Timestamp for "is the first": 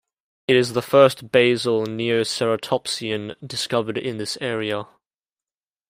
0.55-1.31